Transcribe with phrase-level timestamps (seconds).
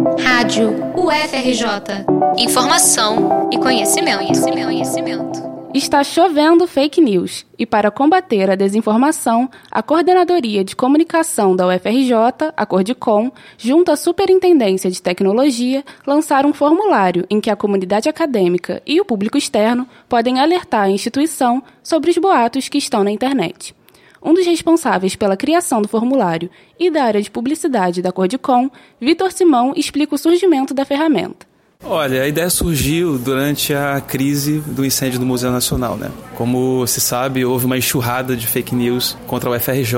[0.00, 2.06] Rádio UFRJ.
[2.38, 5.50] Informação e conhecimento, conhecimento, conhecimento.
[5.74, 12.12] Está chovendo fake news e, para combater a desinformação, a Coordenadoria de Comunicação da UFRJ,
[12.56, 18.82] a Cordicom, junto à Superintendência de Tecnologia, lançaram um formulário em que a comunidade acadêmica
[18.86, 23.74] e o público externo podem alertar a instituição sobre os boatos que estão na internet.
[24.22, 29.32] Um dos responsáveis pela criação do formulário e da área de publicidade da Cordicom, Vitor
[29.32, 31.48] Simão, explica o surgimento da ferramenta.
[31.82, 36.10] Olha, a ideia surgiu durante a crise do incêndio do Museu Nacional, né?
[36.34, 39.96] Como se sabe, houve uma enxurrada de fake news contra o FRJ,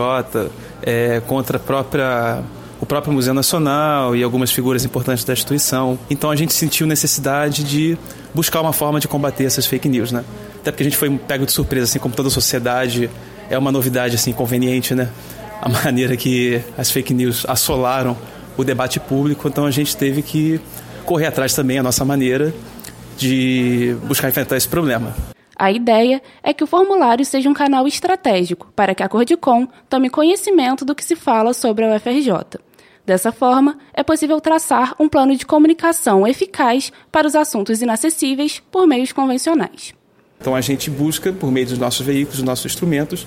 [0.83, 2.43] é, contra a própria
[2.81, 5.97] o próprio Museu Nacional e algumas figuras importantes da instituição.
[6.11, 7.97] Então a gente sentiu necessidade de
[8.35, 10.25] buscar uma forma de combater essas fake news, né?
[10.61, 13.09] Até porque a gente foi pego de surpresa, assim como toda a sociedade,
[13.53, 15.11] é uma novidade assim conveniente, né?
[15.61, 18.17] A maneira que as fake news assolaram
[18.57, 20.61] o debate público, então a gente teve que
[21.05, 22.53] correr atrás também a nossa maneira
[23.17, 25.15] de buscar enfrentar esse problema.
[25.57, 30.09] A ideia é que o formulário seja um canal estratégico para que a Cordicom tome
[30.09, 32.59] conhecimento do que se fala sobre a UFRJ.
[33.05, 38.87] Dessa forma, é possível traçar um plano de comunicação eficaz para os assuntos inacessíveis por
[38.87, 39.93] meios convencionais.
[40.41, 43.25] Então a gente busca, por meio dos nossos veículos, dos nossos instrumentos,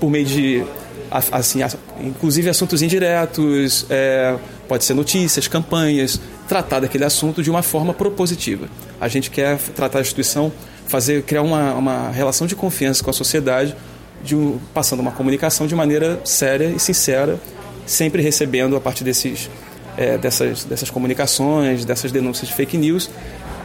[0.00, 0.64] por meio de,
[1.10, 1.60] assim,
[2.02, 8.68] inclusive assuntos indiretos, é, pode ser notícias, campanhas, tratar daquele assunto de uma forma propositiva.
[9.00, 10.50] A gente quer tratar a instituição,
[10.86, 13.76] fazer, criar uma, uma relação de confiança com a sociedade,
[14.24, 14.36] de
[14.74, 17.38] passando uma comunicação de maneira séria e sincera,
[17.86, 19.50] sempre recebendo a partir desses,
[19.96, 23.10] é, dessas, dessas comunicações, dessas denúncias de fake news,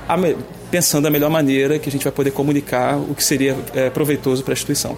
[0.08, 0.16] a,
[0.69, 4.44] pensando a melhor maneira que a gente vai poder comunicar o que seria é, proveitoso
[4.44, 4.97] para a instituição.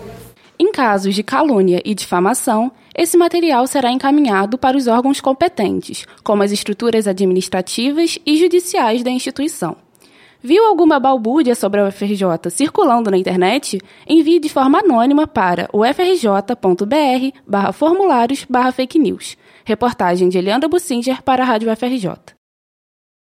[0.60, 6.42] Em casos de calúnia e difamação, esse material será encaminhado para os órgãos competentes, como
[6.42, 9.78] as estruturas administrativas e judiciais da instituição.
[10.42, 13.80] Viu alguma balbúrdia sobre a UFRJ circulando na internet?
[14.08, 17.38] Envie de forma anônima para ufrj.br
[17.74, 19.38] formulários fake news.
[19.64, 22.37] Reportagem de Elianda Bussinger para a Rádio UFRJ.